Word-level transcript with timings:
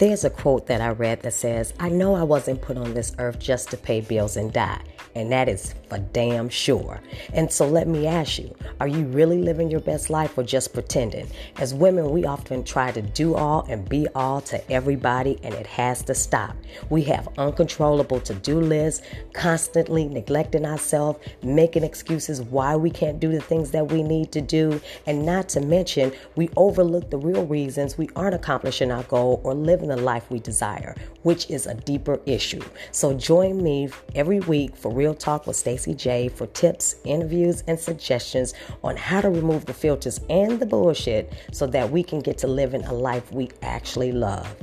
There's 0.00 0.24
a 0.24 0.30
quote 0.30 0.66
that 0.68 0.80
I 0.80 0.88
read 0.92 1.20
that 1.24 1.34
says, 1.34 1.74
I 1.78 1.90
know 1.90 2.14
I 2.14 2.22
wasn't 2.22 2.62
put 2.62 2.78
on 2.78 2.94
this 2.94 3.12
earth 3.18 3.38
just 3.38 3.70
to 3.72 3.76
pay 3.76 4.00
bills 4.00 4.38
and 4.38 4.50
die. 4.50 4.80
And 5.14 5.30
that 5.32 5.48
is 5.48 5.74
for 5.88 5.98
damn 5.98 6.48
sure. 6.48 7.00
And 7.34 7.52
so 7.52 7.66
let 7.66 7.88
me 7.88 8.06
ask 8.06 8.38
you, 8.38 8.54
are 8.80 8.86
you 8.86 9.04
really 9.06 9.42
living 9.42 9.70
your 9.70 9.80
best 9.80 10.08
life 10.08 10.38
or 10.38 10.44
just 10.44 10.72
pretending? 10.72 11.26
As 11.58 11.74
women, 11.74 12.12
we 12.12 12.24
often 12.24 12.62
try 12.64 12.92
to 12.92 13.02
do 13.02 13.34
all 13.34 13.66
and 13.68 13.86
be 13.88 14.06
all 14.14 14.40
to 14.42 14.72
everybody, 14.72 15.38
and 15.42 15.52
it 15.52 15.66
has 15.66 16.02
to 16.04 16.14
stop. 16.14 16.56
We 16.90 17.02
have 17.02 17.28
uncontrollable 17.36 18.20
to 18.20 18.34
do 18.34 18.60
lists, 18.60 19.04
constantly 19.34 20.06
neglecting 20.06 20.64
ourselves, 20.64 21.18
making 21.42 21.82
excuses 21.82 22.40
why 22.40 22.76
we 22.76 22.90
can't 22.90 23.18
do 23.20 23.32
the 23.32 23.40
things 23.40 23.72
that 23.72 23.90
we 23.90 24.02
need 24.04 24.30
to 24.32 24.40
do, 24.40 24.80
and 25.06 25.26
not 25.26 25.48
to 25.50 25.60
mention, 25.60 26.12
we 26.36 26.48
overlook 26.56 27.10
the 27.10 27.18
real 27.18 27.44
reasons 27.46 27.98
we 27.98 28.08
aren't 28.14 28.34
accomplishing 28.34 28.92
our 28.92 29.02
goal 29.04 29.40
or 29.42 29.54
living 29.54 29.89
the 29.90 29.96
life 29.96 30.30
we 30.30 30.38
desire, 30.38 30.94
which 31.22 31.50
is 31.50 31.66
a 31.66 31.74
deeper 31.74 32.20
issue. 32.24 32.62
So 32.92 33.12
join 33.12 33.62
me 33.62 33.90
every 34.14 34.40
week 34.40 34.76
for 34.76 34.92
Real 34.92 35.14
Talk 35.14 35.46
with 35.46 35.56
Stacey 35.56 35.94
J 35.94 36.28
for 36.28 36.46
tips, 36.46 36.96
interviews, 37.04 37.64
and 37.66 37.78
suggestions 37.78 38.54
on 38.82 38.96
how 38.96 39.20
to 39.20 39.28
remove 39.28 39.66
the 39.66 39.74
filters 39.74 40.20
and 40.30 40.60
the 40.60 40.66
bullshit 40.66 41.32
so 41.52 41.66
that 41.66 41.90
we 41.90 42.02
can 42.02 42.20
get 42.20 42.38
to 42.38 42.46
living 42.46 42.84
a 42.84 42.92
life 42.92 43.32
we 43.32 43.50
actually 43.62 44.12
love. 44.12 44.54